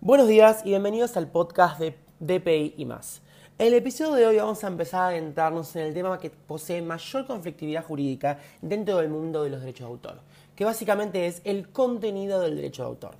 Buenos 0.00 0.28
días 0.28 0.60
y 0.64 0.68
bienvenidos 0.68 1.16
al 1.16 1.26
podcast 1.26 1.80
de 1.80 1.96
DPI 2.20 2.74
y 2.76 2.84
más. 2.84 3.20
En 3.58 3.66
el 3.66 3.74
episodio 3.74 4.14
de 4.14 4.26
hoy 4.28 4.36
vamos 4.36 4.62
a 4.62 4.68
empezar 4.68 5.00
a 5.00 5.08
adentrarnos 5.08 5.74
en 5.74 5.82
el 5.82 5.92
tema 5.92 6.20
que 6.20 6.30
posee 6.30 6.80
mayor 6.80 7.26
conflictividad 7.26 7.84
jurídica 7.84 8.38
dentro 8.62 8.98
del 8.98 9.08
mundo 9.08 9.42
de 9.42 9.50
los 9.50 9.58
derechos 9.58 9.88
de 9.88 9.92
autor, 9.92 10.20
que 10.54 10.64
básicamente 10.64 11.26
es 11.26 11.42
el 11.42 11.70
contenido 11.70 12.38
del 12.40 12.54
derecho 12.54 12.84
de 12.84 12.88
autor. 12.90 13.16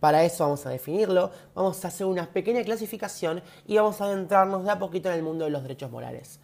Para 0.00 0.22
eso 0.22 0.44
vamos 0.44 0.66
a 0.66 0.70
definirlo, 0.70 1.30
vamos 1.54 1.82
a 1.82 1.88
hacer 1.88 2.06
una 2.06 2.30
pequeña 2.30 2.62
clasificación 2.62 3.42
y 3.66 3.76
vamos 3.76 3.98
a 4.02 4.04
adentrarnos 4.04 4.64
de 4.64 4.70
a 4.70 4.78
poquito 4.78 5.08
en 5.08 5.14
el 5.14 5.22
mundo 5.22 5.46
de 5.46 5.50
los 5.50 5.62
derechos 5.62 5.90
morales. 5.90 6.40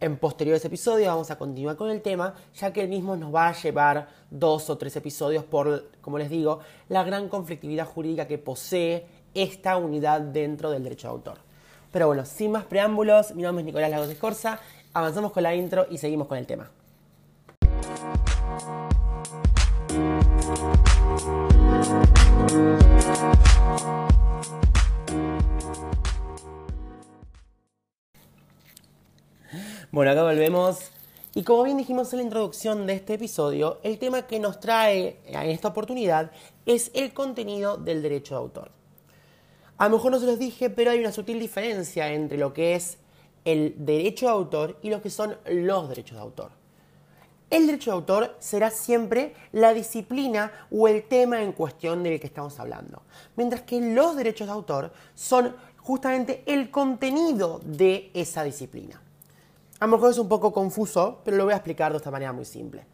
En 0.00 0.16
posteriores 0.16 0.64
episodios 0.64 1.08
vamos 1.08 1.30
a 1.30 1.36
continuar 1.36 1.76
con 1.76 1.90
el 1.90 2.00
tema, 2.00 2.34
ya 2.54 2.72
que 2.72 2.80
el 2.80 2.88
mismo 2.88 3.16
nos 3.16 3.34
va 3.34 3.48
a 3.48 3.52
llevar 3.52 4.08
dos 4.30 4.70
o 4.70 4.78
tres 4.78 4.96
episodios 4.96 5.44
por, 5.44 5.90
como 6.00 6.16
les 6.16 6.30
digo, 6.30 6.60
la 6.88 7.04
gran 7.04 7.28
conflictividad 7.28 7.86
jurídica 7.86 8.26
que 8.26 8.38
posee 8.38 9.19
esta 9.34 9.76
unidad 9.76 10.20
dentro 10.20 10.70
del 10.70 10.82
derecho 10.82 11.08
de 11.08 11.12
autor. 11.12 11.38
Pero 11.92 12.06
bueno, 12.06 12.24
sin 12.24 12.52
más 12.52 12.64
preámbulos, 12.64 13.34
mi 13.34 13.42
nombre 13.42 13.62
es 13.62 13.66
Nicolás 13.66 13.90
Lagos 13.90 14.08
Escorza, 14.08 14.60
avanzamos 14.92 15.32
con 15.32 15.42
la 15.42 15.54
intro 15.54 15.86
y 15.90 15.98
seguimos 15.98 16.28
con 16.28 16.38
el 16.38 16.46
tema. 16.46 16.70
Bueno, 29.92 30.12
acá 30.12 30.22
volvemos. 30.22 30.92
Y 31.34 31.42
como 31.42 31.64
bien 31.64 31.76
dijimos 31.76 32.12
en 32.12 32.18
la 32.18 32.22
introducción 32.24 32.86
de 32.86 32.94
este 32.94 33.14
episodio, 33.14 33.78
el 33.82 33.98
tema 33.98 34.26
que 34.26 34.38
nos 34.38 34.60
trae 34.60 35.20
en 35.26 35.50
esta 35.50 35.68
oportunidad 35.68 36.30
es 36.66 36.90
el 36.94 37.12
contenido 37.12 37.76
del 37.76 38.02
derecho 38.02 38.34
de 38.34 38.40
autor. 38.40 38.79
A 39.80 39.88
lo 39.88 39.96
mejor 39.96 40.12
no 40.12 40.20
se 40.20 40.26
los 40.26 40.38
dije, 40.38 40.68
pero 40.68 40.90
hay 40.90 41.00
una 41.00 41.10
sutil 41.10 41.40
diferencia 41.40 42.12
entre 42.12 42.36
lo 42.36 42.52
que 42.52 42.74
es 42.74 42.98
el 43.46 43.74
derecho 43.78 44.26
de 44.26 44.32
autor 44.32 44.78
y 44.82 44.90
lo 44.90 45.00
que 45.00 45.08
son 45.08 45.38
los 45.46 45.88
derechos 45.88 46.16
de 46.18 46.22
autor. 46.22 46.50
El 47.48 47.66
derecho 47.66 47.90
de 47.90 47.94
autor 47.94 48.36
será 48.40 48.70
siempre 48.70 49.34
la 49.52 49.72
disciplina 49.72 50.52
o 50.70 50.86
el 50.86 51.04
tema 51.04 51.42
en 51.42 51.52
cuestión 51.52 52.02
del 52.02 52.20
que 52.20 52.26
estamos 52.26 52.60
hablando, 52.60 53.00
mientras 53.36 53.62
que 53.62 53.80
los 53.80 54.16
derechos 54.16 54.48
de 54.48 54.52
autor 54.52 54.92
son 55.14 55.56
justamente 55.78 56.42
el 56.44 56.70
contenido 56.70 57.62
de 57.64 58.10
esa 58.12 58.44
disciplina. 58.44 59.00
A 59.78 59.86
lo 59.86 59.92
mejor 59.92 60.10
es 60.10 60.18
un 60.18 60.28
poco 60.28 60.52
confuso, 60.52 61.22
pero 61.24 61.38
lo 61.38 61.44
voy 61.44 61.54
a 61.54 61.56
explicar 61.56 61.90
de 61.92 61.96
esta 61.96 62.10
manera 62.10 62.34
muy 62.34 62.44
simple. 62.44 62.84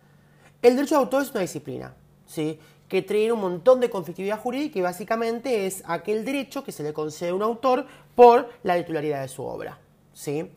El 0.62 0.76
derecho 0.76 0.94
de 0.94 1.00
autor 1.00 1.22
es 1.22 1.32
una 1.32 1.40
disciplina, 1.40 1.92
¿sí? 2.26 2.60
Que 2.88 3.02
trae 3.02 3.32
un 3.32 3.40
montón 3.40 3.80
de 3.80 3.90
conflictividad 3.90 4.40
jurídica 4.40 4.78
y 4.78 4.82
básicamente 4.82 5.66
es 5.66 5.82
aquel 5.86 6.24
derecho 6.24 6.62
que 6.62 6.72
se 6.72 6.82
le 6.82 6.92
concede 6.92 7.30
a 7.30 7.34
un 7.34 7.42
autor 7.42 7.86
por 8.14 8.50
la 8.62 8.76
titularidad 8.76 9.22
de 9.22 9.28
su 9.28 9.44
obra. 9.44 9.78
¿sí? 10.12 10.50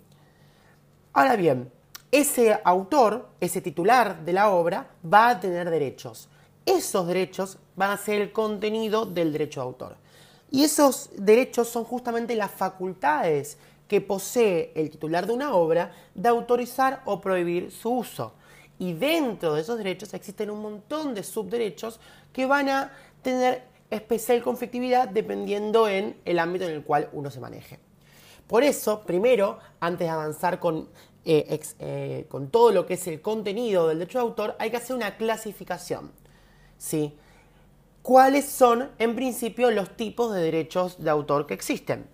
Ahora 1.13 1.35
bien, 1.35 1.71
ese 2.11 2.59
autor, 2.63 3.29
ese 3.39 3.61
titular 3.61 4.23
de 4.23 4.33
la 4.33 4.49
obra, 4.49 4.89
va 5.11 5.29
a 5.29 5.39
tener 5.39 5.69
derechos. 5.69 6.29
Esos 6.65 7.07
derechos 7.07 7.57
van 7.75 7.91
a 7.91 7.97
ser 7.97 8.21
el 8.21 8.31
contenido 8.31 9.05
del 9.05 9.31
derecho 9.31 9.61
de 9.61 9.65
autor. 9.65 9.97
Y 10.51 10.63
esos 10.63 11.09
derechos 11.15 11.67
son 11.67 11.83
justamente 11.83 12.35
las 12.35 12.51
facultades 12.51 13.57
que 13.87 14.01
posee 14.01 14.71
el 14.75 14.89
titular 14.89 15.25
de 15.25 15.33
una 15.33 15.53
obra 15.53 15.91
de 16.13 16.29
autorizar 16.29 17.01
o 17.05 17.19
prohibir 17.19 17.71
su 17.71 17.89
uso. 17.89 18.33
Y 18.79 18.93
dentro 18.93 19.53
de 19.53 19.61
esos 19.61 19.77
derechos 19.77 20.13
existen 20.13 20.49
un 20.49 20.61
montón 20.61 21.13
de 21.13 21.23
subderechos 21.23 21.99
que 22.31 22.45
van 22.45 22.69
a 22.69 22.91
tener 23.21 23.63
especial 23.89 24.41
conflictividad 24.41 25.09
dependiendo 25.09 25.87
en 25.87 26.15
el 26.25 26.39
ámbito 26.39 26.65
en 26.65 26.71
el 26.71 26.83
cual 26.83 27.09
uno 27.11 27.29
se 27.29 27.39
maneje. 27.39 27.79
Por 28.47 28.63
eso, 28.63 29.01
primero, 29.01 29.59
antes 29.79 30.07
de 30.07 30.09
avanzar 30.09 30.59
con, 30.59 30.89
eh, 31.25 31.59
eh, 31.79 32.25
con 32.29 32.49
todo 32.49 32.71
lo 32.71 32.85
que 32.85 32.95
es 32.95 33.05
el 33.07 33.21
contenido 33.21 33.87
del 33.87 33.99
derecho 33.99 34.19
de 34.19 34.23
autor, 34.23 34.55
hay 34.57 34.71
que 34.71 34.77
hacer 34.77 34.95
una 34.95 35.17
clasificación. 35.17 36.11
¿sí? 36.77 37.13
¿Cuáles 38.01 38.45
son, 38.45 38.89
en 38.97 39.15
principio, 39.15 39.69
los 39.71 39.95
tipos 39.95 40.33
de 40.33 40.41
derechos 40.41 41.03
de 41.03 41.09
autor 41.09 41.45
que 41.45 41.53
existen? 41.53 42.07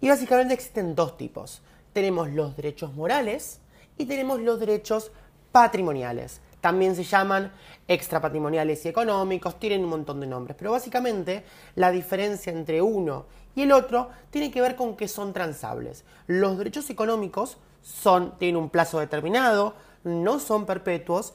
Y 0.00 0.08
básicamente 0.08 0.54
existen 0.54 0.94
dos 0.94 1.16
tipos. 1.16 1.62
Tenemos 1.92 2.30
los 2.30 2.56
derechos 2.56 2.94
morales 2.94 3.60
y 3.98 4.06
tenemos 4.06 4.40
los 4.40 4.58
derechos 4.58 5.12
patrimoniales. 5.52 6.40
También 6.60 6.94
se 6.94 7.04
llaman 7.04 7.52
extrapatrimoniales 7.88 8.84
y 8.84 8.88
económicos, 8.88 9.58
tienen 9.58 9.84
un 9.84 9.90
montón 9.90 10.20
de 10.20 10.26
nombres. 10.26 10.56
Pero 10.58 10.72
básicamente 10.72 11.44
la 11.74 11.90
diferencia 11.90 12.52
entre 12.52 12.82
uno 12.82 13.26
y 13.54 13.62
el 13.62 13.72
otro 13.72 14.10
tiene 14.30 14.50
que 14.50 14.60
ver 14.60 14.76
con 14.76 14.96
que 14.96 15.08
son 15.08 15.32
transables. 15.32 16.04
Los 16.26 16.58
derechos 16.58 16.88
económicos 16.90 17.56
son, 17.82 18.38
tienen 18.38 18.56
un 18.56 18.70
plazo 18.70 19.00
determinado, 19.00 19.74
no 20.04 20.38
son 20.38 20.66
perpetuos 20.66 21.32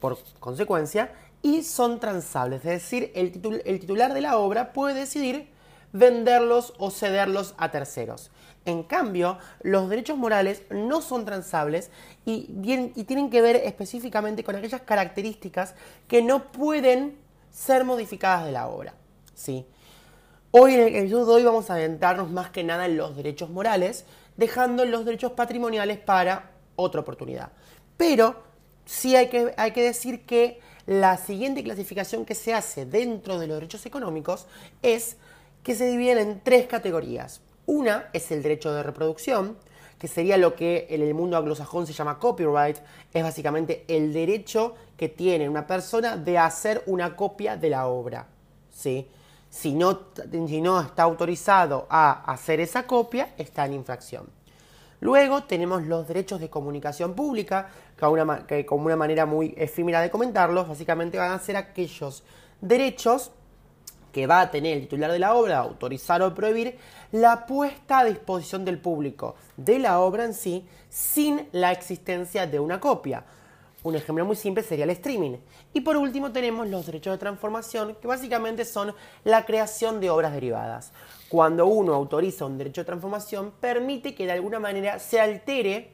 por 0.00 0.18
consecuencia 0.40 1.12
y 1.42 1.62
son 1.62 2.00
transables. 2.00 2.64
Es 2.64 2.82
decir, 2.82 3.12
el, 3.14 3.62
el 3.64 3.80
titular 3.80 4.14
de 4.14 4.20
la 4.20 4.38
obra 4.38 4.72
puede 4.72 4.94
decidir 4.94 5.48
venderlos 5.98 6.74
o 6.78 6.90
cederlos 6.90 7.54
a 7.58 7.70
terceros. 7.70 8.30
En 8.64 8.82
cambio, 8.82 9.38
los 9.62 9.88
derechos 9.88 10.18
morales 10.18 10.62
no 10.70 11.00
son 11.00 11.24
transables 11.24 11.90
y, 12.24 12.48
tienen 13.04 13.30
que 13.30 13.40
ver 13.40 13.56
específicamente 13.56 14.42
con 14.42 14.56
aquellas 14.56 14.82
características 14.82 15.74
que 16.08 16.22
no 16.22 16.50
pueden 16.50 17.16
ser 17.50 17.84
modificadas 17.84 18.44
de 18.44 18.52
la 18.52 18.68
obra. 18.68 18.94
¿sí? 19.34 19.66
Hoy 20.50 20.74
en 20.74 20.80
el 20.80 20.96
episodio 20.96 21.26
de 21.26 21.32
hoy 21.32 21.44
vamos 21.44 21.70
a 21.70 21.74
adentrarnos 21.74 22.30
más 22.30 22.50
que 22.50 22.64
nada 22.64 22.86
en 22.86 22.96
los 22.96 23.16
derechos 23.16 23.50
morales, 23.50 24.04
dejando 24.36 24.84
los 24.84 25.04
derechos 25.04 25.32
patrimoniales 25.32 25.98
para 25.98 26.50
otra 26.74 27.02
oportunidad. 27.02 27.52
Pero 27.96 28.42
sí 28.84 29.14
hay 29.14 29.28
que 29.28 29.82
decir 29.82 30.26
que 30.26 30.60
la 30.86 31.16
siguiente 31.16 31.62
clasificación 31.62 32.24
que 32.24 32.34
se 32.34 32.52
hace 32.52 32.84
dentro 32.84 33.38
de 33.38 33.46
los 33.46 33.56
derechos 33.56 33.86
económicos 33.86 34.46
es 34.82 35.16
que 35.66 35.74
se 35.74 35.88
dividen 35.88 36.18
en 36.18 36.40
tres 36.44 36.68
categorías. 36.68 37.40
Una 37.66 38.08
es 38.12 38.30
el 38.30 38.40
derecho 38.40 38.72
de 38.72 38.84
reproducción, 38.84 39.56
que 39.98 40.06
sería 40.06 40.36
lo 40.36 40.54
que 40.54 40.86
en 40.90 41.02
el 41.02 41.12
mundo 41.12 41.36
anglosajón 41.36 41.88
se 41.88 41.92
llama 41.92 42.20
copyright, 42.20 42.76
es 43.12 43.22
básicamente 43.24 43.84
el 43.88 44.12
derecho 44.12 44.76
que 44.96 45.08
tiene 45.08 45.48
una 45.48 45.66
persona 45.66 46.16
de 46.16 46.38
hacer 46.38 46.84
una 46.86 47.16
copia 47.16 47.56
de 47.56 47.70
la 47.70 47.88
obra. 47.88 48.28
¿sí? 48.72 49.08
Si, 49.50 49.74
no, 49.74 50.02
si 50.30 50.60
no 50.60 50.80
está 50.80 51.02
autorizado 51.02 51.88
a 51.90 52.12
hacer 52.32 52.60
esa 52.60 52.86
copia, 52.86 53.34
está 53.36 53.66
en 53.66 53.72
infracción. 53.72 54.28
Luego 55.00 55.42
tenemos 55.42 55.82
los 55.82 56.06
derechos 56.06 56.38
de 56.38 56.48
comunicación 56.48 57.14
pública, 57.14 57.70
que, 58.46 58.64
como 58.64 58.86
una 58.86 58.96
manera 58.96 59.26
muy 59.26 59.52
efímera 59.56 60.00
de 60.00 60.12
comentarlos, 60.12 60.68
básicamente 60.68 61.18
van 61.18 61.32
a 61.32 61.40
ser 61.40 61.56
aquellos 61.56 62.22
derechos 62.60 63.32
que 64.16 64.26
va 64.26 64.40
a 64.40 64.50
tener 64.50 64.78
el 64.78 64.84
titular 64.84 65.12
de 65.12 65.18
la 65.18 65.34
obra, 65.34 65.58
autorizar 65.58 66.22
o 66.22 66.34
prohibir, 66.34 66.78
la 67.12 67.44
puesta 67.44 67.98
a 67.98 68.04
disposición 68.06 68.64
del 68.64 68.78
público 68.78 69.34
de 69.58 69.78
la 69.78 70.00
obra 70.00 70.24
en 70.24 70.32
sí 70.32 70.66
sin 70.88 71.46
la 71.52 71.70
existencia 71.70 72.46
de 72.46 72.58
una 72.58 72.80
copia. 72.80 73.24
Un 73.82 73.94
ejemplo 73.94 74.24
muy 74.24 74.34
simple 74.34 74.62
sería 74.62 74.84
el 74.84 74.90
streaming. 74.92 75.36
Y 75.74 75.82
por 75.82 75.98
último 75.98 76.32
tenemos 76.32 76.66
los 76.66 76.86
derechos 76.86 77.12
de 77.12 77.18
transformación, 77.18 77.94
que 78.00 78.08
básicamente 78.08 78.64
son 78.64 78.94
la 79.22 79.44
creación 79.44 80.00
de 80.00 80.08
obras 80.08 80.32
derivadas. 80.32 80.92
Cuando 81.28 81.66
uno 81.66 81.92
autoriza 81.92 82.46
un 82.46 82.56
derecho 82.56 82.80
de 82.80 82.86
transformación, 82.86 83.52
permite 83.60 84.14
que 84.14 84.24
de 84.24 84.32
alguna 84.32 84.58
manera 84.58 84.98
se 84.98 85.20
altere 85.20 85.90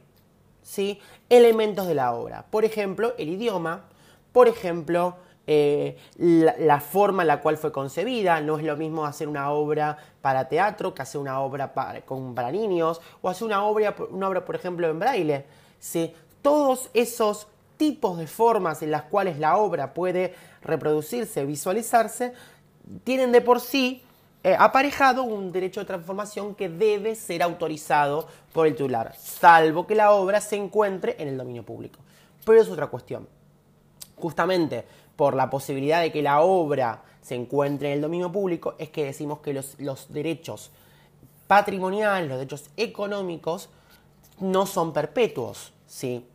¿sí? 0.62 1.00
elementos 1.28 1.88
de 1.88 1.96
la 1.96 2.14
obra. 2.14 2.46
Por 2.48 2.64
ejemplo, 2.64 3.14
el 3.18 3.30
idioma, 3.30 3.86
por 4.30 4.46
ejemplo, 4.46 5.16
eh, 5.46 5.96
la, 6.18 6.80
forma 6.80 7.22
en 7.22 7.28
la 7.28 7.40
cual 7.40 7.56
fue 7.56 7.72
concebida. 7.72 8.40
No 8.40 8.58
es 8.58 8.64
lo 8.64 8.76
mismo 8.76 9.04
hacer 9.04 9.28
una 9.28 9.50
obra 9.50 9.96
para 10.20 10.48
teatro 10.48 10.94
que 10.94 11.02
hacer 11.02 11.20
una 11.20 11.40
obra 11.40 11.74
para, 11.74 12.02
para 12.34 12.52
niños 12.52 13.00
o 13.20 13.28
hacer 13.28 13.46
una 13.46 13.64
obra, 13.64 13.94
una 14.10 14.28
obra, 14.28 14.44
por 14.44 14.54
ejemplo, 14.54 14.88
en 14.88 14.98
braille. 14.98 15.44
Todos 16.42 16.90
esos 16.94 17.46
tipos 17.76 18.18
de 18.18 18.26
formas 18.26 18.82
en 18.82 18.90
las 18.90 19.02
cuales 19.02 19.38
la 19.38 19.56
obra 19.56 19.94
puede 19.94 20.34
reproducirse, 20.62 21.44
visualizarse, 21.44 22.32
tienen 23.04 23.32
de 23.32 23.40
por 23.40 23.60
sí 23.60 24.02
eh, 24.44 24.56
aparejado 24.58 25.22
un 25.22 25.52
derecho 25.52 25.80
de 25.80 25.86
transformación 25.86 26.54
que 26.54 26.68
debe 26.68 27.14
ser 27.14 27.42
autorizado 27.42 28.26
por 28.52 28.66
el 28.66 28.74
titular, 28.74 29.14
salvo 29.16 29.86
que 29.86 29.94
la 29.94 30.12
obra 30.12 30.40
se 30.40 30.56
encuentre 30.56 31.14
en 31.18 31.28
el 31.28 31.38
dominio 31.38 31.64
público. 31.64 32.00
Pero 32.44 32.60
es 32.60 32.68
otra 32.68 32.88
cuestión. 32.88 33.28
Justamente 34.16 34.84
por 35.16 35.34
la 35.34 35.50
posibilidad 35.50 36.00
de 36.00 36.12
que 36.12 36.22
la 36.22 36.40
obra 36.40 37.02
se 37.20 37.34
encuentre 37.34 37.88
en 37.88 37.94
el 37.94 38.00
dominio 38.00 38.32
público, 38.32 38.74
es 38.78 38.90
que 38.90 39.04
decimos 39.04 39.40
que 39.40 39.52
los, 39.52 40.12
derechos 40.12 40.70
patrimoniales, 41.46 42.28
los 42.28 42.38
derechos 42.38 42.70
económicos, 42.76 43.68
no 44.40 44.66
son 44.66 44.92
perpetuos. 44.92 45.72
¿sí? 45.86 46.26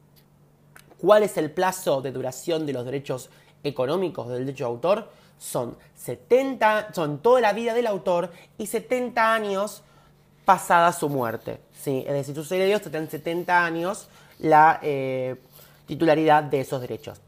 ¿Cuál 1.00 1.24
es 1.24 1.38
el 1.38 1.52
plazo 1.52 2.02
de 2.02 2.12
duración 2.12 2.66
de 2.66 2.74
los 2.74 2.86
derechos 2.86 3.30
económicos 3.64 4.30
del 4.30 4.46
derecho 4.46 4.66
de 4.66 4.70
autor? 4.70 5.10
son 5.38 5.78
70, 5.96 6.94
son 6.94 7.20
toda 7.20 7.42
la 7.42 7.54
vida 7.54 7.74
del 7.74 7.88
autor 7.88 8.32
y 8.58 8.68
70 8.68 9.34
años 9.34 9.84
pasada 10.46 10.92
su 10.92 11.10
muerte. 11.10 11.60
¿sí? 11.80 12.04
Es 12.08 12.14
decir, 12.14 12.36
sus 12.36 12.52
herederos 12.52 12.82
tendrán 12.82 13.10
70 13.10 13.66
años 13.66 14.08
la 14.40 14.80
eh, 14.82 15.36
titularidad 15.86 16.44
de 16.44 16.62
esos 16.62 16.82
derechos. 16.82 17.20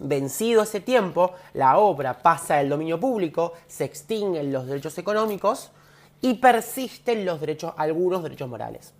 Vencido 0.00 0.62
ese 0.62 0.80
tiempo, 0.80 1.32
la 1.54 1.78
obra 1.78 2.18
pasa 2.22 2.56
del 2.56 2.68
dominio 2.68 3.00
público, 3.00 3.54
se 3.66 3.84
extinguen 3.84 4.52
los 4.52 4.66
derechos 4.66 4.96
económicos 4.98 5.70
y 6.20 6.34
persisten 6.34 7.24
los 7.24 7.40
derechos, 7.40 7.74
algunos 7.76 8.22
derechos 8.22 8.48
morales. 8.48 8.94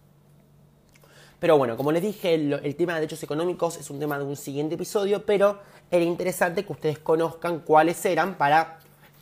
Pero 1.39 1.57
bueno, 1.57 1.77
como 1.77 1.93
les 1.93 2.03
dije, 2.03 2.35
el, 2.35 2.75
tema 2.77 2.95
de 2.95 3.01
derechos 3.01 3.23
económicos 3.23 3.77
es 3.77 3.91
un 3.91 4.01
tema 4.01 4.19
de 4.19 4.25
un 4.25 4.35
siguiente 4.35 4.75
episodio, 4.75 5.25
pero 5.25 5.59
era 5.89 6.05
interesante 6.05 6.65
que 6.65 6.73
ustedes 6.73 6.99
conozcan 6.99 7.61
cuáles 7.61 8.05
eran 8.05 8.37
para 8.37 8.81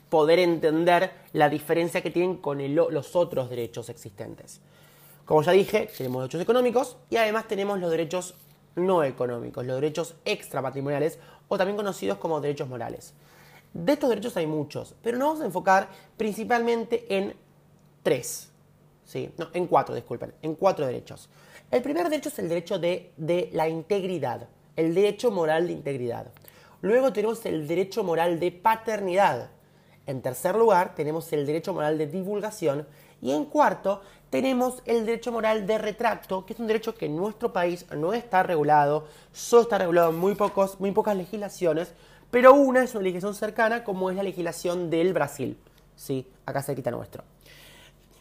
poder 0.08 0.38
entender 0.38 1.10
la 1.34 1.50
diferencia 1.50 2.00
que 2.00 2.10
tienen 2.10 2.38
con 2.38 2.58
los 2.74 3.16
otros 3.16 3.50
derechos 3.50 3.90
existentes. 3.90 4.62
Como 5.26 5.42
ya 5.42 5.52
dije, 5.52 5.90
tenemos 5.96 6.22
derechos 6.22 6.40
económicos 6.40 6.96
y 7.10 7.16
además 7.16 7.48
tenemos 7.48 7.80
los 7.80 7.90
derechos 7.90 8.34
no 8.76 9.02
económicos, 9.02 9.66
los 9.66 9.76
derechos 9.76 10.14
extrapatrimoniales 10.24 11.18
o 11.48 11.58
también 11.58 11.76
conocidos 11.76 12.18
como 12.18 12.40
derechos 12.40 12.68
morales. 12.68 13.14
De 13.72 13.92
estos 13.92 14.08
derechos 14.08 14.36
hay 14.36 14.46
muchos, 14.46 14.94
pero 15.02 15.18
nos 15.18 15.28
vamos 15.28 15.42
a 15.42 15.46
enfocar 15.46 15.88
principalmente 16.16 17.04
en 17.14 17.34
tres, 18.02 18.50
¿sí? 19.04 19.30
no, 19.36 19.48
en 19.52 19.66
cuatro, 19.66 19.94
disculpen, 19.94 20.32
en 20.42 20.54
cuatro 20.54 20.86
derechos. 20.86 21.28
El 21.70 21.82
primer 21.82 22.08
derecho 22.08 22.28
es 22.28 22.38
el 22.38 22.48
derecho 22.48 22.78
de, 22.78 23.12
de 23.16 23.50
la 23.52 23.68
integridad, 23.68 24.48
el 24.76 24.94
derecho 24.94 25.30
moral 25.30 25.66
de 25.66 25.72
integridad. 25.72 26.28
Luego 26.80 27.12
tenemos 27.12 27.44
el 27.46 27.66
derecho 27.66 28.04
moral 28.04 28.38
de 28.38 28.52
paternidad. 28.52 29.50
En 30.06 30.22
tercer 30.22 30.54
lugar, 30.54 30.94
tenemos 30.94 31.32
el 31.32 31.44
derecho 31.44 31.74
moral 31.74 31.98
de 31.98 32.06
divulgación. 32.06 32.86
Y 33.22 33.32
en 33.32 33.46
cuarto, 33.46 34.02
tenemos 34.30 34.82
el 34.86 35.06
derecho 35.06 35.32
moral 35.32 35.66
de 35.66 35.78
retracto, 35.78 36.44
que 36.44 36.52
es 36.52 36.58
un 36.58 36.66
derecho 36.66 36.94
que 36.94 37.06
en 37.06 37.16
nuestro 37.16 37.52
país 37.52 37.86
no 37.96 38.12
está 38.12 38.42
regulado, 38.42 39.06
solo 39.32 39.62
está 39.62 39.78
regulado 39.78 40.10
en 40.10 40.18
muy, 40.18 40.34
pocos, 40.34 40.80
muy 40.80 40.90
pocas 40.90 41.16
legislaciones, 41.16 41.92
pero 42.30 42.54
una 42.54 42.82
es 42.82 42.94
una 42.94 43.04
legislación 43.04 43.34
cercana, 43.34 43.84
como 43.84 44.10
es 44.10 44.16
la 44.16 44.22
legislación 44.22 44.90
del 44.90 45.12
Brasil, 45.12 45.56
¿sí? 45.94 46.26
acá 46.44 46.62
cerquita 46.62 46.90
nuestro. 46.90 47.24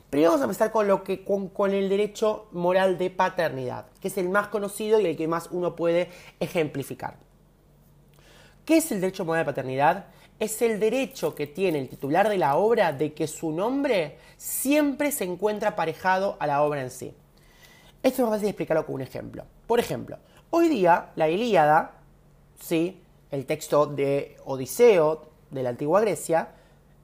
Primero 0.10 0.32
vamos 0.32 0.42
a 0.44 0.46
empezar 0.46 0.72
con, 0.72 0.88
lo 0.88 1.04
que, 1.04 1.26
con, 1.26 1.74
el 1.74 1.90
derecho 1.90 2.48
moral 2.52 2.98
de 2.98 3.10
paternidad, 3.10 3.88
que 4.00 4.08
es 4.08 4.18
el 4.18 4.30
más 4.30 4.48
conocido 4.48 5.00
y 5.00 5.06
el 5.06 5.18
que 5.18 5.28
más 5.28 5.50
uno 5.52 5.76
puede 5.76 6.10
ejemplificar. 6.40 7.18
¿Qué 8.64 8.78
es 8.78 8.92
el 8.92 9.02
derecho 9.02 9.26
moral 9.26 9.42
de 9.42 9.52
paternidad? 9.52 10.06
Es 10.40 10.62
el 10.62 10.80
derecho 10.80 11.34
que 11.34 11.48
tiene 11.48 11.80
el 11.80 11.88
titular 11.88 12.28
de 12.28 12.38
la 12.38 12.58
obra 12.58 12.92
de 12.92 13.14
que 13.14 13.28
su 13.28 13.52
nombre 13.52 14.18
siempre 14.38 15.12
se 15.12 15.24
encuentra 15.24 15.70
aparejado 15.70 16.36
a 16.40 16.48
la 16.48 16.62
obra 16.64 16.82
en 16.82 16.92
sí. 16.92 17.14
Esto 18.04 18.24
es 18.24 18.30
fácil 18.30 18.50
explicarlo 18.50 18.86
con 18.86 18.96
un 18.96 19.02
ejemplo. 19.02 19.46
Por 19.66 19.80
ejemplo, 19.80 20.18
hoy 20.52 20.68
día 20.70 21.12
la 21.16 21.30
Ilíada, 21.30 21.94
¿sí? 22.60 23.02
el 23.32 23.46
texto 23.46 23.86
de 23.86 24.38
Odiseo 24.46 25.30
de 25.50 25.64
la 25.64 25.70
antigua 25.70 26.02
Grecia, 26.02 26.50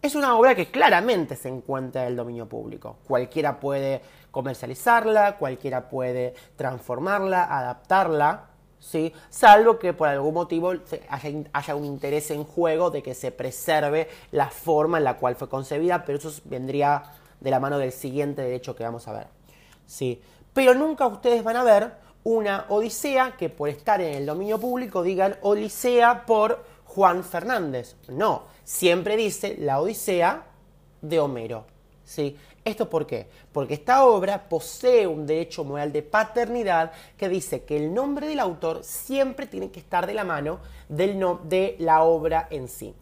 es 0.01 0.16
una 0.16 0.36
obra 0.36 0.56
que 0.56 0.72
claramente 0.72 1.36
se 1.36 1.48
encuentra 1.48 2.04
en 2.04 2.10
el 2.10 2.16
dominio 2.16 2.50
público. 2.50 2.98
Cualquiera 3.07 3.60
puede 3.60 4.01
comercializarla, 4.31 5.38
cualquiera 5.38 5.89
puede 5.89 6.34
transformarla, 6.56 7.44
adaptarla, 7.44 8.50
salvo 9.30 9.80
que 9.80 9.94
por 9.94 10.07
algún 10.07 10.33
motivo 10.33 10.74
haya, 11.10 11.75
un 11.75 11.86
interés 11.86 12.31
en 12.31 12.44
juego 12.44 12.89
de 12.89 13.01
que 13.04 13.13
se 13.13 13.31
preserve 13.31 14.10
la 14.31 14.50
forma 14.50 14.98
en 14.98 15.04
la 15.04 15.18
cual 15.18 15.36
fue 15.36 15.48
concebida, 15.48 16.04
pero 16.04 16.18
eso 16.18 16.31
vendría 16.45 17.04
de 17.39 17.51
la 17.51 17.60
mano 17.60 17.78
del 17.78 17.92
siguiente 17.92 18.42
derecho 18.42 18.75
que 18.75 18.83
vamos 18.83 19.07
a 19.07 19.13
ver. 19.13 19.28
¿sí? 19.86 20.22
Pero 20.54 20.74
nunca 20.74 21.07
ustedes 21.07 21.44
van 21.44 21.56
a 21.56 21.63
ver 21.63 21.92
una 22.24 22.66
Odisea 22.69 23.36
que 23.38 23.50
por 23.50 23.69
estar 23.69 24.01
en 24.01 24.16
el 24.16 24.25
dominio 24.25 24.60
público 24.60 25.01
digan 25.01 25.38
Odisea 25.42 26.25
por 26.25 26.63
Juan 26.86 27.24
Fernández. 27.24 27.95
No, 28.10 28.44
siempre 28.63 29.16
dice 29.16 29.56
la 29.60 29.80
Odisea 29.80 30.44
de 31.01 31.19
Homero. 31.19 31.66
¿Esto 32.63 32.90
por 32.90 33.08
qué? 33.08 33.28
Porque 33.52 33.74
esta 33.74 34.06
obra 34.06 34.50
posee 34.50 35.08
un 35.08 35.25
derecho 35.25 35.63
moral 35.63 35.92
de 35.92 36.04
paternidad 36.04 36.92
que 37.18 37.30
dice 37.30 37.63
que 37.63 37.78
el 37.78 37.94
nombre 37.94 38.28
del 38.28 38.40
autor 38.40 38.84
siempre 38.84 39.48
tiene 39.48 39.72
que 39.72 39.80
estar 39.80 40.06
de 40.06 40.13
la 40.13 40.24
mano 40.24 40.60
del 40.90 41.19
de 41.44 41.75
la 41.80 42.04
obra 42.04 42.48
en 42.52 42.68
sí. 42.68 42.94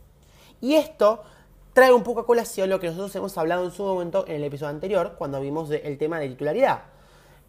Y 0.62 0.76
esto 0.76 1.24
trae 1.74 1.94
un 1.94 2.04
poco 2.04 2.22
a 2.22 2.26
colación 2.26 2.70
lo 2.70 2.80
que 2.80 2.88
nosotros 2.88 3.16
hemos 3.16 3.38
hablado 3.38 3.66
en 3.66 3.72
su 3.72 3.84
momento 3.84 4.26
en 4.28 4.36
el 4.36 4.44
episodio 4.44 4.72
anterior, 4.72 5.16
cuando 5.18 5.42
vimos 5.42 5.70
el 5.72 5.98
tema 5.98 6.20
de 6.20 6.30
titularidad. 6.30 6.82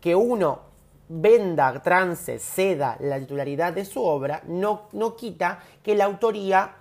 Que 0.00 0.14
uno 0.14 0.60
venda, 1.08 1.82
trance, 1.82 2.38
ceda 2.38 2.96
la 3.00 3.18
titularidad 3.18 3.72
de 3.72 3.84
su 3.84 4.02
obra, 4.02 4.42
no, 4.46 4.82
no 4.92 5.16
quita 5.16 5.60
que 5.82 5.94
la 5.94 6.04
autoría 6.04 6.76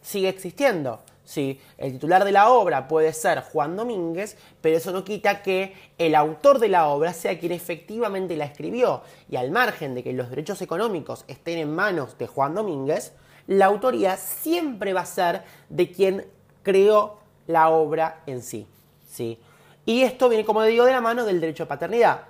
sigue 0.00 0.28
existiendo. 0.28 1.00
Sí, 1.24 1.60
el 1.78 1.92
titular 1.92 2.24
de 2.24 2.32
la 2.32 2.50
obra 2.50 2.88
puede 2.88 3.12
ser 3.12 3.42
Juan 3.42 3.76
Domínguez, 3.76 4.36
pero 4.60 4.76
eso 4.76 4.90
no 4.90 5.04
quita 5.04 5.42
que 5.42 5.74
el 5.96 6.14
autor 6.14 6.58
de 6.58 6.68
la 6.68 6.88
obra 6.88 7.12
sea 7.12 7.38
quien 7.38 7.52
efectivamente 7.52 8.36
la 8.36 8.44
escribió. 8.44 9.02
Y 9.30 9.36
al 9.36 9.50
margen 9.50 9.94
de 9.94 10.02
que 10.02 10.12
los 10.12 10.30
derechos 10.30 10.60
económicos 10.62 11.24
estén 11.28 11.58
en 11.58 11.74
manos 11.74 12.18
de 12.18 12.26
Juan 12.26 12.54
Domínguez, 12.54 13.12
la 13.46 13.66
autoría 13.66 14.16
siempre 14.16 14.92
va 14.92 15.02
a 15.02 15.06
ser 15.06 15.42
de 15.68 15.90
quien 15.90 16.26
creó 16.62 17.18
la 17.46 17.70
obra 17.70 18.22
en 18.26 18.42
sí. 18.42 18.66
¿sí? 19.08 19.38
Y 19.84 20.02
esto 20.02 20.28
viene, 20.28 20.44
como 20.44 20.62
digo, 20.62 20.84
de 20.84 20.92
la 20.92 21.00
mano 21.00 21.24
del 21.24 21.40
derecho 21.40 21.64
de 21.64 21.68
paternidad. 21.68 22.22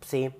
¿sí? 0.00 0.30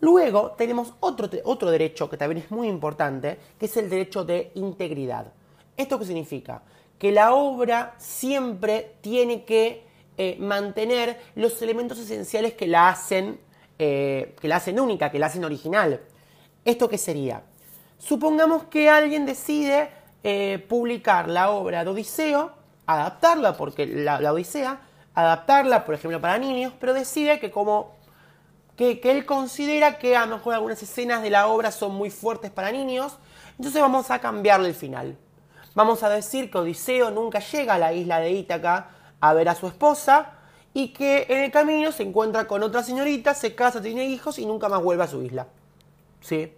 Luego 0.00 0.52
tenemos 0.52 0.94
otro, 1.00 1.28
otro 1.44 1.70
derecho 1.70 2.08
que 2.08 2.16
también 2.16 2.42
es 2.42 2.50
muy 2.50 2.68
importante, 2.68 3.38
que 3.58 3.66
es 3.66 3.76
el 3.76 3.90
derecho 3.90 4.24
de 4.24 4.52
integridad. 4.54 5.32
¿Esto 5.76 5.98
qué 5.98 6.04
significa? 6.04 6.62
Que 7.02 7.10
la 7.10 7.34
obra 7.34 7.96
siempre 7.98 8.94
tiene 9.00 9.42
que 9.42 9.82
eh, 10.16 10.36
mantener 10.38 11.20
los 11.34 11.60
elementos 11.60 11.98
esenciales 11.98 12.54
que 12.54 12.68
la 12.68 12.90
hacen, 12.90 13.40
eh, 13.76 14.36
que 14.40 14.46
la 14.46 14.54
hacen 14.54 14.78
única, 14.78 15.10
que 15.10 15.18
la 15.18 15.26
hacen 15.26 15.44
original. 15.44 16.00
¿Esto 16.64 16.88
qué 16.88 16.98
sería? 16.98 17.42
Supongamos 17.98 18.66
que 18.66 18.88
alguien 18.88 19.26
decide 19.26 19.90
eh, 20.22 20.64
publicar 20.68 21.28
la 21.28 21.50
obra 21.50 21.82
de 21.82 21.90
Odiseo, 21.90 22.52
adaptarla, 22.86 23.56
porque 23.56 23.84
la, 23.84 24.32
Odisea, 24.32 24.80
adaptarla, 25.12 25.84
por 25.84 25.96
ejemplo, 25.96 26.20
para 26.20 26.38
niños, 26.38 26.72
pero 26.78 26.94
decide 26.94 27.40
que 27.40 27.50
como 27.50 27.96
que, 28.76 29.00
que, 29.00 29.10
él 29.10 29.26
considera 29.26 29.98
que 29.98 30.16
a 30.16 30.24
lo 30.24 30.36
mejor 30.36 30.54
algunas 30.54 30.80
escenas 30.80 31.20
de 31.20 31.30
la 31.30 31.48
obra 31.48 31.72
son 31.72 31.96
muy 31.96 32.10
fuertes 32.10 32.52
para 32.52 32.70
niños, 32.70 33.18
entonces 33.58 33.82
vamos 33.82 34.08
a 34.12 34.20
cambiarle 34.20 34.68
el 34.68 34.76
final. 34.76 35.16
Vamos 35.74 36.02
a 36.02 36.10
decir 36.10 36.50
que 36.50 36.58
Odiseo 36.58 37.10
nunca 37.10 37.38
llega 37.38 37.74
a 37.74 37.78
la 37.78 37.92
isla 37.92 38.20
de 38.20 38.30
Ítaca 38.30 38.90
a 39.20 39.32
ver 39.32 39.48
a 39.48 39.54
su 39.54 39.66
esposa 39.66 40.32
y 40.74 40.88
que 40.88 41.26
en 41.28 41.38
el 41.38 41.50
camino 41.50 41.92
se 41.92 42.02
encuentra 42.02 42.46
con 42.46 42.62
otra 42.62 42.82
señorita, 42.82 43.34
se 43.34 43.54
casa, 43.54 43.80
tiene 43.80 44.04
hijos 44.04 44.38
y 44.38 44.46
nunca 44.46 44.68
más 44.68 44.82
vuelve 44.82 45.04
a 45.04 45.06
su 45.06 45.22
isla. 45.22 45.46
¿Sí? 46.20 46.52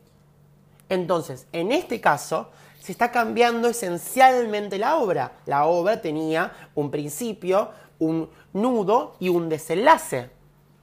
Entonces, 0.89 1.47
en 1.53 1.73
este 1.73 2.01
caso, 2.01 2.51
se 2.81 2.93
está 2.93 3.11
cambiando 3.11 3.69
esencialmente 3.69 4.79
la 4.79 4.97
obra. 4.97 5.33
La 5.47 5.67
obra 5.67 6.01
tenía 6.01 6.53
un 6.75 6.91
principio, 6.91 7.71
un 7.99 8.29
nudo 8.53 9.17
y 9.21 9.29
un 9.29 9.49
desenlace. 9.49 10.31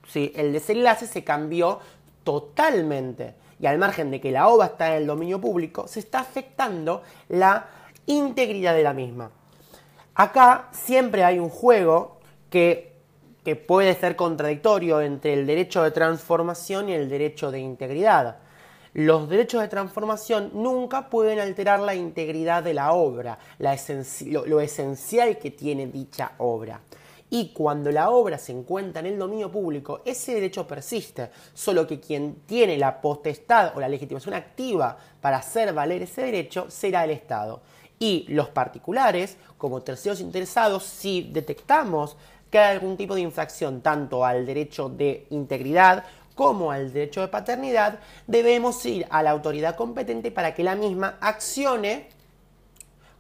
¿Sí? 0.08 0.32
El 0.36 0.54
desenlace 0.54 1.06
se 1.06 1.24
cambió 1.24 1.80
totalmente. 2.24 3.36
Y 3.60 3.68
al 3.68 3.78
margen 3.78 4.10
de 4.10 4.20
que 4.20 4.32
la 4.32 4.48
obra 4.48 4.68
está 4.68 4.96
en 4.96 5.04
el 5.04 5.08
dominio 5.08 5.40
público, 5.40 5.88
se 5.88 6.00
está 6.00 6.20
afectando 6.22 7.04
la 7.30 7.68
integridad 8.06 8.76
de 8.76 8.84
la 8.84 8.94
misma. 8.94 9.32
Acá 10.16 10.70
siempre 10.72 11.24
hay 11.24 11.40
un 11.40 11.50
juego 11.50 12.20
que, 12.50 12.96
que 13.44 13.56
puede 13.56 13.96
ser 13.96 14.16
contradictorio 14.16 15.02
entre 15.02 15.34
el 15.34 15.48
derecho 15.48 15.84
de 15.84 15.92
transformación 15.92 16.90
y 16.90 16.94
el 16.94 17.10
derecho 17.10 17.50
de 17.50 17.60
integridad. 17.60 18.38
Los 18.94 19.30
derechos 19.30 19.62
de 19.62 19.70
transformación 19.70 20.52
nunca 20.54 21.10
pueden 21.10 21.40
alterar 21.40 21.80
la 21.80 21.96
integridad 21.96 22.62
de 22.62 22.74
la 22.74 22.92
obra, 22.92 23.40
lo, 23.58 24.60
esencial 24.60 25.38
que 25.38 25.52
tiene 25.52 25.88
dicha 25.88 26.34
obra. 26.40 26.82
Y 27.30 27.54
cuando 27.54 27.90
la 27.90 28.10
obra 28.10 28.38
se 28.38 28.52
encuentra 28.52 29.00
en 29.00 29.06
el 29.06 29.18
dominio 29.18 29.50
público, 29.50 30.02
ese 30.04 30.34
derecho 30.34 30.68
persiste, 30.68 31.30
solo 31.54 31.88
que 31.88 32.02
quien 32.02 32.42
tiene 32.46 32.78
la 32.78 33.00
potestad 33.00 33.72
o 33.78 33.80
la 33.80 33.88
legitimación 33.88 34.34
activa 34.34 34.98
para 35.22 35.38
hacer 35.38 35.74
valer 35.74 36.02
ese 36.02 36.24
derecho 36.24 36.66
será 36.70 37.06
el 37.06 37.12
Estado 37.12 37.62
y 38.02 38.26
los 38.30 38.50
particulares, 38.50 39.38
como 39.60 39.84
terceros 39.84 40.22
interesados, 40.22 40.84
si 40.84 41.30
detectamos 41.32 42.18
que 42.50 42.58
hay 42.58 42.76
algún 42.76 42.98
tipo 42.98 43.14
de 43.14 43.22
infracción 43.22 43.82
tanto 43.82 44.26
al 44.26 44.48
derecho 44.48 44.90
de 44.90 45.28
integridad 45.30 46.04
como 46.34 46.72
al 46.72 46.92
derecho 46.92 47.22
de 47.22 47.28
paternidad, 47.28 48.00
debemos 48.26 48.84
ir 48.88 49.06
a 49.12 49.22
la 49.22 49.30
autoridad 49.30 49.76
competente 49.76 50.32
para 50.32 50.56
que 50.56 50.64
la 50.64 50.74
misma 50.74 51.20
accione 51.22 52.10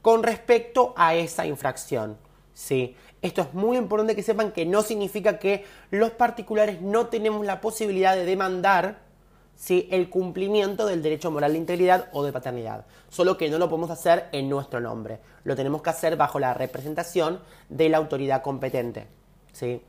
con 0.01 0.23
respecto 0.23 0.95
a 0.97 1.13
esa 1.13 1.45
infracción. 1.45 2.17
¿sí? 2.55 2.95
Esto 3.21 3.43
es 3.43 3.53
muy 3.53 3.77
importante 3.77 4.15
que 4.15 4.23
sepan 4.23 4.51
que 4.51 4.65
no 4.65 4.81
significa 4.81 5.37
que 5.37 5.63
los 5.91 6.09
particulares 6.09 6.81
no 6.81 7.05
tenemos 7.05 7.45
la 7.45 7.61
posibilidad 7.61 8.15
de 8.15 8.25
demandar 8.25 9.10
¿sí? 9.55 9.87
el 9.91 10.09
cumplimiento 10.09 10.85
del 10.85 11.01
derecho 11.01 11.31
moral 11.31 11.53
de 11.53 11.59
integridad 11.59 12.09
o 12.13 12.23
de 12.23 12.31
paternidad. 12.31 12.85
Solo 13.09 13.37
que 13.37 13.49
no 13.49 13.57
lo 13.57 13.69
podemos 13.69 13.91
hacer 13.91 14.29
en 14.31 14.49
nuestro 14.49 14.79
nombre. 14.79 15.19
Lo 15.43 15.55
tenemos 15.55 15.81
que 15.81 15.89
hacer 15.89 16.15
bajo 16.15 16.39
la 16.39 16.53
representación 16.53 17.39
de 17.69 17.89
la 17.89 17.97
autoridad 17.97 18.41
competente. 18.41 19.07
¿sí? 19.51 19.81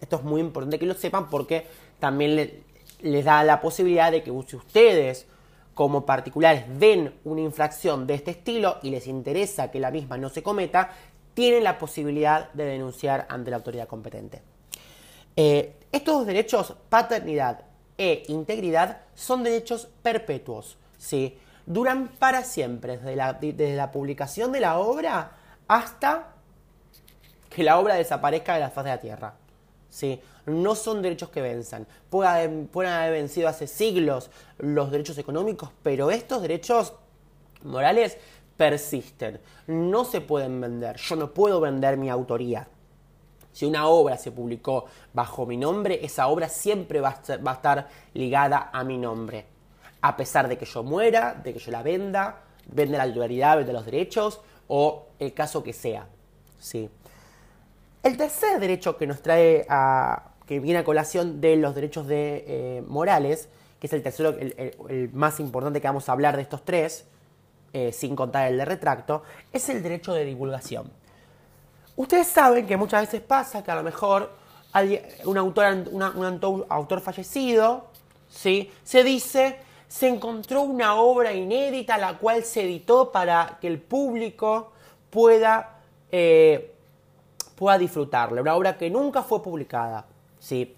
Esto 0.00 0.16
es 0.16 0.22
muy 0.22 0.40
importante 0.40 0.78
que 0.78 0.86
lo 0.86 0.94
sepan 0.94 1.30
porque 1.30 1.66
también 1.98 2.64
les 3.00 3.24
da 3.24 3.44
la 3.44 3.60
posibilidad 3.60 4.10
de 4.10 4.22
que 4.22 4.32
si 4.46 4.56
ustedes 4.56 5.26
como 5.74 6.04
particulares 6.04 6.64
ven 6.68 7.14
una 7.24 7.40
infracción 7.40 8.06
de 8.06 8.14
este 8.14 8.32
estilo 8.32 8.78
y 8.82 8.90
les 8.90 9.06
interesa 9.06 9.70
que 9.70 9.80
la 9.80 9.90
misma 9.90 10.18
no 10.18 10.28
se 10.28 10.42
cometa, 10.42 10.90
tienen 11.34 11.64
la 11.64 11.78
posibilidad 11.78 12.52
de 12.52 12.64
denunciar 12.64 13.26
ante 13.28 13.50
la 13.50 13.56
autoridad 13.56 13.88
competente. 13.88 14.42
Eh, 15.34 15.76
estos 15.90 16.14
dos 16.14 16.26
derechos, 16.26 16.74
paternidad 16.88 17.64
e 17.98 18.24
integridad, 18.28 19.02
son 19.14 19.42
derechos 19.42 19.88
perpetuos. 20.02 20.76
¿sí? 20.98 21.38
Duran 21.66 22.08
para 22.18 22.42
siempre, 22.44 22.98
desde 22.98 23.16
la, 23.16 23.34
desde 23.34 23.76
la 23.76 23.90
publicación 23.90 24.52
de 24.52 24.60
la 24.60 24.78
obra 24.78 25.32
hasta 25.68 26.28
que 27.48 27.62
la 27.62 27.78
obra 27.78 27.94
desaparezca 27.94 28.54
de 28.54 28.60
la 28.60 28.70
faz 28.70 28.84
de 28.84 28.90
la 28.90 29.00
tierra. 29.00 29.34
¿sí? 29.90 30.20
No 30.46 30.74
son 30.74 31.02
derechos 31.02 31.28
que 31.28 31.42
venzan. 31.42 31.86
Pueden, 32.10 32.66
pueden 32.66 32.92
haber 32.92 33.12
vencido 33.12 33.48
hace 33.48 33.66
siglos 33.66 34.30
los 34.58 34.90
derechos 34.90 35.18
económicos, 35.18 35.70
pero 35.82 36.10
estos 36.10 36.42
derechos 36.42 36.94
morales 37.62 38.18
persisten. 38.56 39.40
No 39.66 40.04
se 40.04 40.20
pueden 40.20 40.60
vender. 40.60 40.96
Yo 40.96 41.16
no 41.16 41.32
puedo 41.32 41.60
vender 41.60 41.96
mi 41.96 42.10
autoría. 42.10 42.68
Si 43.52 43.66
una 43.66 43.86
obra 43.86 44.16
se 44.16 44.32
publicó 44.32 44.86
bajo 45.12 45.46
mi 45.46 45.56
nombre, 45.56 46.04
esa 46.04 46.28
obra 46.28 46.48
siempre 46.48 47.00
va 47.00 47.20
a, 47.28 47.52
estar 47.52 47.88
ligada 48.14 48.70
a 48.72 48.82
mi 48.84 48.98
nombre. 48.98 49.46
A 50.00 50.16
pesar 50.16 50.48
de 50.48 50.58
que 50.58 50.64
yo 50.64 50.82
muera, 50.82 51.34
de 51.34 51.52
que 51.52 51.58
yo 51.58 51.70
la 51.70 51.82
venda, 51.82 52.40
vende 52.66 52.96
la 52.96 53.04
autoridad, 53.04 53.58
vende 53.58 53.72
los 53.72 53.84
derechos 53.84 54.40
o 54.68 55.06
el 55.18 55.34
caso 55.34 55.62
que 55.62 55.72
sea. 55.72 56.06
¿sí? 56.58 56.88
El 58.02 58.16
tercer 58.16 58.58
derecho 58.58 58.96
que 58.96 59.06
nos 59.06 59.22
trae 59.22 59.66
a, 59.68 60.32
que 60.46 60.60
viene 60.60 60.80
a 60.80 60.84
colación 60.84 61.40
de 61.40 61.56
los 61.56 61.74
derechos 61.74 62.06
de, 62.06 62.44
eh, 62.46 62.82
morales, 62.86 63.48
que 63.78 63.86
es 63.86 63.92
el 63.92 64.02
tercero, 64.02 64.34
el, 64.38 65.10
más 65.12 65.40
importante 65.40 65.80
que 65.80 65.88
vamos 65.88 66.08
a 66.08 66.12
hablar 66.12 66.36
de 66.36 66.42
estos 66.42 66.64
tres, 66.64 67.04
eh, 67.72 67.92
sin 67.92 68.16
contar 68.16 68.50
el 68.50 68.58
de 68.58 68.64
retracto, 68.64 69.22
es 69.52 69.68
el 69.68 69.82
derecho 69.82 70.14
de 70.14 70.24
divulgación. 70.24 71.01
Ustedes 71.96 72.26
saben 72.26 72.66
que 72.66 72.76
muchas 72.76 73.02
veces 73.02 73.20
pasa 73.20 73.62
que 73.62 73.70
a 73.70 73.74
lo 73.74 73.82
mejor 73.82 74.30
un 75.24 75.36
autor, 75.36 75.88
un 75.90 76.64
autor 76.68 77.00
fallecido, 77.00 77.86
¿sí? 78.30 78.70
se 78.82 79.04
dice, 79.04 79.58
se 79.86 80.08
encontró 80.08 80.62
una 80.62 80.94
obra 80.94 81.32
inédita 81.32 81.98
la 81.98 82.16
cual 82.16 82.44
se 82.44 82.62
editó 82.62 83.12
para 83.12 83.58
que 83.60 83.68
el 83.68 83.78
público 83.78 84.72
pueda, 85.10 85.80
eh, 86.10 86.74
pueda 87.54 87.76
disfrutarla, 87.76 88.40
una 88.40 88.56
obra 88.56 88.78
que 88.78 88.88
nunca 88.88 89.22
fue 89.22 89.42
publicada. 89.42 90.06
¿sí? 90.38 90.74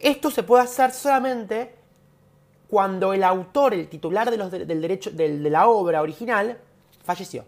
Esto 0.00 0.30
se 0.30 0.42
puede 0.42 0.64
hacer 0.64 0.90
solamente 0.90 1.74
cuando 2.68 3.12
el 3.12 3.22
autor, 3.22 3.74
el 3.74 3.88
titular 3.88 4.28
del 4.30 4.80
derecho, 4.80 5.10
de 5.12 5.28
la 5.50 5.68
obra 5.68 6.02
original, 6.02 6.58
falleció. 7.04 7.44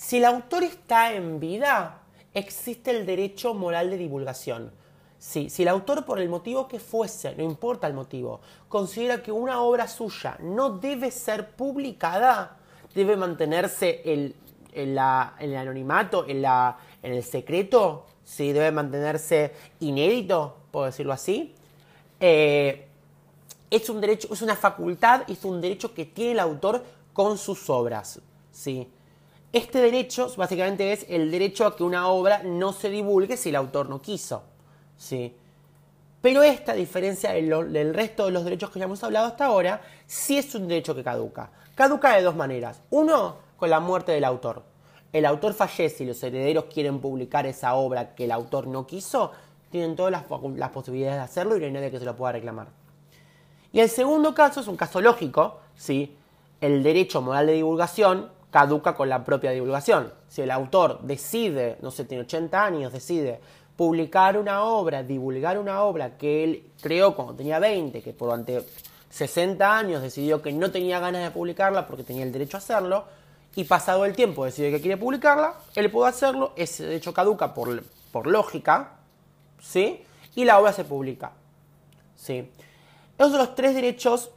Si 0.00 0.16
el 0.16 0.24
autor 0.24 0.64
está 0.64 1.12
en 1.12 1.38
vida, 1.38 2.00
existe 2.32 2.90
el 2.90 3.04
derecho 3.04 3.52
moral 3.52 3.90
de 3.90 3.98
divulgación. 3.98 4.72
si 5.18 5.50
el 5.58 5.68
autor, 5.68 6.06
por 6.06 6.18
el 6.18 6.30
motivo 6.30 6.66
que 6.66 6.80
fuese, 6.80 7.34
no 7.36 7.44
importa 7.44 7.86
el 7.86 7.92
motivo, 7.92 8.40
considera 8.66 9.22
que 9.22 9.30
una 9.30 9.60
obra 9.60 9.86
suya 9.86 10.38
no 10.40 10.78
debe 10.78 11.10
ser 11.10 11.50
publicada, 11.50 12.56
debe 12.94 13.14
mantenerse 13.14 14.00
el, 14.06 14.34
el 14.72 14.98
anonimato, 14.98 16.24
en, 16.26 16.42
el 17.02 17.22
secreto, 17.22 18.06
¿sí? 18.24 18.52
debe 18.52 18.72
mantenerse 18.72 19.52
inédito, 19.80 20.56
por 20.70 20.86
decirlo 20.86 21.12
así. 21.12 21.54
Eh, 22.18 22.88
es 23.70 23.90
un 23.90 24.00
derecho, 24.00 24.32
es 24.32 24.40
una 24.40 24.56
facultad 24.56 25.30
es 25.30 25.44
un 25.44 25.60
derecho 25.60 25.92
que 25.92 26.06
tiene 26.06 26.32
el 26.32 26.40
autor 26.40 26.82
con 27.12 27.36
sus 27.36 27.68
obras. 27.68 28.18
¿sí? 28.50 28.88
Este 29.52 29.80
derecho 29.80 30.32
básicamente 30.36 30.92
es 30.92 31.06
el 31.08 31.30
derecho 31.30 31.66
a 31.66 31.76
que 31.76 31.82
una 31.82 32.08
obra 32.08 32.42
no 32.44 32.72
se 32.72 32.88
divulgue 32.88 33.36
si 33.36 33.48
el 33.48 33.56
autor 33.56 33.88
no 33.88 34.00
quiso. 34.00 34.42
¿sí? 34.96 35.34
Pero 36.20 36.42
esta, 36.42 36.74
diferencia 36.74 37.32
del, 37.32 37.94
resto 37.94 38.26
de 38.26 38.32
los 38.32 38.44
derechos 38.44 38.70
que 38.70 38.78
ya 38.78 38.84
hemos 38.84 39.02
hablado 39.02 39.26
hasta 39.26 39.46
ahora, 39.46 39.82
sí 40.06 40.38
es 40.38 40.54
un 40.54 40.68
derecho 40.68 40.94
que 40.94 41.02
caduca. 41.02 41.50
Caduca 41.74 42.14
de 42.14 42.22
dos 42.22 42.36
maneras. 42.36 42.80
Uno, 42.90 43.38
con 43.56 43.70
la 43.70 43.80
muerte 43.80 44.12
del 44.12 44.24
autor 44.24 44.70
el 45.12 45.26
autor 45.26 45.54
fallece 45.54 46.04
y 46.04 46.06
los 46.06 46.22
herederos 46.22 46.64
quieren 46.72 47.00
publicar 47.00 47.46
esa 47.46 47.74
obra 47.74 48.14
que 48.14 48.24
el 48.24 48.32
autor 48.32 48.66
no 48.66 48.86
quiso, 48.86 49.32
tienen 49.70 49.96
todas 49.96 50.12
las, 50.12 50.70
posibilidades 50.70 51.18
de 51.18 51.24
hacerlo 51.24 51.56
y 51.56 51.60
no 51.60 51.66
hay 51.66 51.72
nadie 51.72 51.90
que 51.90 51.98
se 51.98 52.04
lo 52.04 52.16
pueda 52.16 52.32
reclamar. 52.32 52.68
Y 53.72 53.80
el 53.80 53.88
segundo 53.88 54.34
caso 54.34 54.60
es 54.60 54.68
un 54.68 54.76
caso 54.76 55.00
lógico, 55.00 55.58
¿sí? 55.76 56.16
el 56.60 56.82
derecho 56.82 57.22
moral 57.22 57.46
de 57.46 57.54
divulgación 57.54 58.30
caduca 58.50 58.94
con 58.94 59.08
la 59.08 59.24
propia 59.24 59.50
divulgación. 59.52 60.12
Si 60.28 60.42
el 60.42 60.50
autor 60.50 61.00
decide, 61.02 61.78
no 61.82 61.90
sé, 61.90 62.04
tiene 62.04 62.24
80 62.24 62.64
años, 62.64 62.92
decide 62.92 63.40
publicar 63.76 64.36
una 64.36 64.64
obra, 64.64 65.02
divulgar 65.02 65.58
una 65.58 65.82
obra 65.82 66.18
que 66.18 66.44
él 66.44 66.70
creó 66.82 67.14
cuando 67.14 67.34
tenía 67.34 67.58
20, 67.58 68.02
que 68.02 68.12
durante 68.12 68.62
60 69.08 69.78
años 69.78 70.02
decidió 70.02 70.42
que 70.42 70.52
no 70.52 70.70
tenía 70.70 71.00
ganas 71.00 71.22
de 71.22 71.30
publicarla 71.30 71.86
porque 71.86 72.04
tenía 72.04 72.24
el 72.24 72.32
derecho 72.32 72.56
a 72.56 72.58
hacerlo, 72.58 73.04
y 73.54 73.64
pasado 73.64 74.04
el 74.04 74.14
tiempo 74.14 74.44
decide 74.44 74.70
que 74.70 74.80
quiere 74.80 74.96
publicarla, 74.96 75.54
él 75.74 75.90
puede 75.90 76.10
hacerlo, 76.10 76.52
ese 76.56 76.84
derecho 76.84 77.12
caduca 77.14 77.54
por, 77.54 77.82
por 78.12 78.26
lógica, 78.26 78.92
¿sí? 79.60 80.04
Y 80.34 80.44
la 80.44 80.60
obra 80.60 80.72
se 80.72 80.84
publica, 80.84 81.32
¿sí? 82.16 82.50
Esos 83.18 83.32
son 83.32 83.38
los 83.38 83.54
tres 83.54 83.74
derechos 83.74 84.30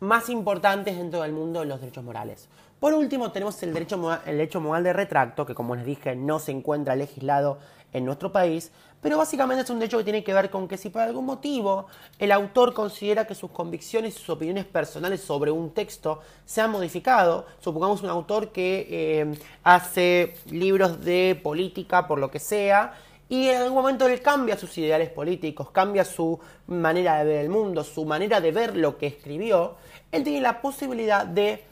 más 0.00 0.28
importantes 0.28 0.96
dentro 0.96 1.22
del 1.22 1.32
mundo 1.32 1.64
los 1.64 1.80
derechos 1.80 2.04
morales. 2.04 2.48
Por 2.80 2.92
último, 2.92 3.32
tenemos 3.32 3.62
el 3.62 3.72
derecho, 3.72 3.96
el 4.26 4.84
de 4.84 4.92
retracto, 4.92 5.46
que 5.46 5.54
como 5.54 5.74
les 5.74 5.86
dije 5.86 6.14
no 6.14 6.38
se 6.38 6.52
encuentra 6.52 6.94
legislado 6.94 7.58
en 7.92 8.04
nuestro 8.04 8.32
país, 8.32 8.70
pero 9.00 9.16
básicamente 9.16 9.62
es 9.62 9.70
un 9.70 9.78
derecho 9.78 9.96
que 9.98 10.04
tiene 10.04 10.22
que 10.22 10.34
ver 10.34 10.50
con 10.50 10.68
que 10.68 10.76
si 10.76 10.90
por 10.90 11.00
algún 11.00 11.24
motivo 11.24 11.86
el 12.18 12.32
autor 12.32 12.74
considera 12.74 13.26
que 13.26 13.34
sus 13.34 13.50
convicciones 13.50 14.14
y 14.14 14.18
sus 14.18 14.28
opiniones 14.28 14.66
personales 14.66 15.22
sobre 15.22 15.50
un 15.50 15.70
texto 15.70 16.20
se 16.44 16.60
han 16.60 16.70
modificado, 16.70 17.46
supongamos 17.60 18.02
un 18.02 18.10
autor 18.10 18.52
que 18.52 18.86
eh, 18.90 19.38
hace 19.62 20.34
libros 20.50 21.02
de 21.02 21.40
política 21.42 22.06
por 22.06 22.18
lo 22.18 22.30
que 22.30 22.40
sea, 22.40 22.92
y 23.28 23.48
en 23.48 23.62
algún 23.62 23.78
momento 23.78 24.06
él 24.06 24.20
cambia 24.20 24.58
sus 24.58 24.76
ideales 24.76 25.08
políticos, 25.08 25.70
cambia 25.70 26.04
su 26.04 26.38
manera 26.66 27.18
de 27.18 27.24
ver 27.24 27.44
el 27.44 27.48
mundo, 27.48 27.82
su 27.84 28.04
manera 28.04 28.40
de 28.40 28.52
ver 28.52 28.76
lo 28.76 28.98
que 28.98 29.06
escribió, 29.06 29.76
él 30.12 30.24
tiene 30.24 30.40
la 30.42 30.60
posibilidad 30.60 31.24
de 31.26 31.64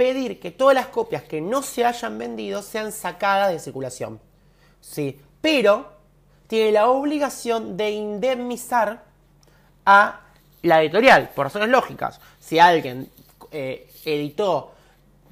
pedir 0.00 0.40
que 0.40 0.50
todas 0.50 0.74
las 0.74 0.86
copias 0.86 1.24
que 1.24 1.42
no 1.42 1.60
se 1.60 1.84
hayan 1.84 2.16
vendido 2.16 2.62
sean 2.62 2.90
sacadas 2.90 3.52
de 3.52 3.58
circulación. 3.58 4.18
Sí, 4.80 5.20
pero 5.42 5.92
tiene 6.46 6.72
la 6.72 6.88
obligación 6.88 7.76
de 7.76 7.90
indemnizar 7.90 9.04
a 9.84 10.20
la 10.62 10.80
editorial, 10.82 11.28
por 11.34 11.44
razones 11.44 11.68
lógicas. 11.68 12.18
Si 12.38 12.58
alguien 12.58 13.10
eh, 13.50 13.90
editó, 14.06 14.72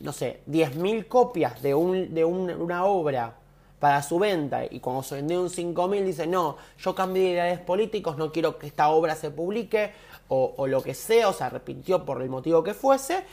no 0.00 0.12
sé, 0.12 0.42
10.000 0.46 1.08
copias 1.08 1.62
de, 1.62 1.74
un, 1.74 2.14
de 2.14 2.26
una 2.26 2.84
obra 2.84 3.36
para 3.78 4.02
su 4.02 4.18
venta 4.18 4.66
y 4.70 4.80
cuando 4.80 5.02
se 5.02 5.14
vendió 5.14 5.40
un 5.40 5.48
5.000 5.48 6.04
dice, 6.04 6.26
no, 6.26 6.58
yo 6.78 6.94
cambié 6.94 7.22
de 7.22 7.30
ideales 7.30 7.60
políticos, 7.60 8.18
no 8.18 8.30
quiero 8.32 8.58
que 8.58 8.66
esta 8.66 8.90
obra 8.90 9.14
se 9.14 9.30
publique, 9.30 9.92
o, 10.30 10.66
lo 10.66 10.82
que 10.82 10.92
sea, 10.92 11.30
o 11.30 11.32
se 11.32 11.44
arrepintió 11.44 12.04
por 12.04 12.20
el 12.20 12.28
motivo 12.28 12.62
que 12.62 12.74
fuese, 12.74 13.24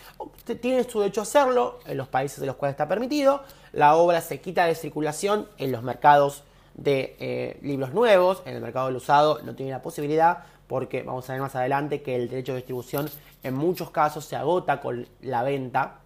tiene 0.62 0.84
su 0.86 1.02
derecho 1.02 1.22
a 1.22 1.24
hacerlo 1.24 1.80
en 1.86 1.98
los 1.98 2.08
países 2.08 2.40
en 2.40 2.48
los 2.48 2.56
cuales 2.56 2.74
está 2.76 2.88
permitido. 2.88 3.44
La 3.74 3.96
obra 3.96 4.22
se 4.22 4.40
quita 4.40 4.66
de 4.66 4.76
circulación 4.76 5.48
en 5.58 5.74
los 5.74 5.84
mercados 5.84 6.44
de 6.74 7.16
eh, 7.20 7.60
libros 7.62 7.94
nuevos, 7.94 8.44
en 8.46 8.56
el 8.56 8.62
mercado 8.62 8.88
del 8.88 8.96
usado 8.96 9.40
no 9.44 9.56
tiene 9.56 9.72
la 9.72 9.82
posibilidad 9.82 10.44
porque 10.68 11.04
vamos 11.04 11.30
a 11.30 11.34
ver 11.34 11.42
más 11.42 11.56
adelante 11.56 12.02
que 12.02 12.16
el 12.16 12.30
derecho 12.30 12.54
de 12.54 12.58
distribución 12.58 13.10
en 13.44 13.54
muchos 13.54 13.92
casos 13.92 14.26
se 14.26 14.36
agota 14.36 14.82
con 14.82 15.08
la 15.22 15.44
venta. 15.44 16.00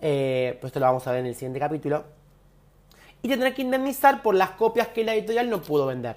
Eh, 0.00 0.56
pues 0.60 0.70
esto 0.70 0.80
lo 0.80 0.86
vamos 0.86 1.06
a 1.06 1.12
ver 1.12 1.20
en 1.20 1.26
el 1.26 1.34
siguiente 1.34 1.58
capítulo. 1.58 2.04
Y 3.22 3.28
tendrá 3.28 3.54
que 3.54 3.62
indemnizar 3.62 4.22
por 4.22 4.34
las 4.34 4.50
copias 4.50 4.88
que 4.88 5.04
la 5.04 5.14
editorial 5.14 5.50
no 5.50 5.62
pudo 5.62 5.86
vender. 5.86 6.16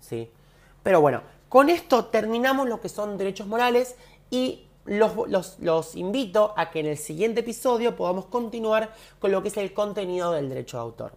¿Sí? 0.00 0.30
Pero 0.82 1.00
bueno, 1.00 1.22
con 1.48 1.70
esto 1.70 2.06
terminamos 2.06 2.68
lo 2.68 2.80
que 2.80 2.88
son 2.88 3.16
derechos 3.16 3.46
morales 3.46 3.96
y 4.30 4.66
los, 4.86 5.58
los, 5.60 5.96
invito 5.96 6.54
a 6.56 6.70
que 6.70 6.80
en 6.80 6.86
el 6.86 6.96
siguiente 6.96 7.40
episodio 7.40 7.96
podamos 7.96 8.26
continuar 8.26 8.92
con 9.18 9.32
lo 9.32 9.42
que 9.42 9.48
es 9.48 9.56
el 9.56 9.72
contenido 9.72 10.32
del 10.32 10.48
derecho 10.48 10.76
de 10.76 10.82
autor. 10.82 11.12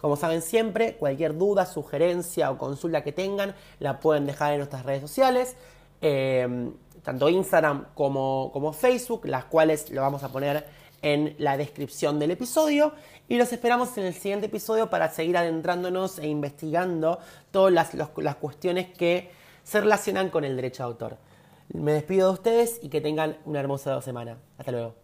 Como 0.00 0.16
saben 0.16 0.42
siempre, 0.42 0.96
cualquier 0.96 1.36
duda, 1.36 1.66
sugerencia 1.66 2.50
o 2.50 2.58
consulta 2.58 3.02
que 3.02 3.12
tengan 3.12 3.54
la 3.80 3.98
pueden 3.98 4.26
dejar 4.26 4.52
en 4.52 4.58
nuestras 4.58 4.84
redes 4.84 5.00
sociales, 5.00 5.56
em, 6.00 6.72
tanto 7.02 7.28
Instagram 7.28 7.86
como, 7.94 8.50
como 8.52 8.72
Facebook, 8.72 9.26
las 9.26 9.46
cuales 9.46 9.90
lo 9.90 10.02
vamos 10.02 10.22
a 10.22 10.30
poner 10.30 10.66
en 11.02 11.34
la 11.38 11.56
descripción 11.56 12.18
del 12.18 12.32
episodio 12.32 12.92
y 13.28 13.36
los 13.36 13.52
esperamos 13.52 13.96
en 13.98 14.04
el 14.04 14.14
siguiente 14.14 14.46
episodio 14.46 14.90
para 14.90 15.10
seguir 15.10 15.36
adentrándonos 15.36 16.18
e 16.18 16.28
investigando 16.28 17.18
todas 17.50 17.72
las, 17.72 17.94
las 17.94 18.36
cuestiones 18.36 18.88
que 18.96 19.30
se 19.68 19.82
relacionan 19.82 20.30
con 20.30 20.44
el 20.44 20.56
derecho 20.56 20.82
de 20.82 20.86
autor. 20.86 21.18
Me 21.68 21.92
despido 21.92 22.28
de 22.28 22.32
ustedes 22.32 22.80
y 22.82 22.88
que 22.88 23.02
tengan 23.02 23.36
una 23.44 23.60
hermosa 23.60 24.00
semana. 24.00 24.38
Hasta 24.56 24.72
luego. 24.72 24.94